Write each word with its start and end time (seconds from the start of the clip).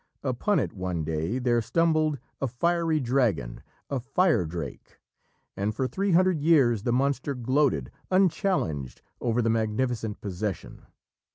Upon 0.23 0.57
it 0.57 0.73
one 0.73 1.03
day 1.03 1.37
there 1.37 1.61
stumbled 1.61 2.17
a 2.41 2.47
fiery 2.47 2.99
dragon 2.99 3.61
a 3.87 3.99
Firedrake 3.99 4.97
and 5.55 5.75
for 5.75 5.87
three 5.87 6.13
hundred 6.13 6.41
years 6.41 6.81
the 6.81 6.91
monster 6.91 7.35
gloated, 7.35 7.91
unchallenged, 8.09 9.03
over 9.19 9.43
the 9.43 9.51
magnificent 9.51 10.19
possession. 10.19 10.87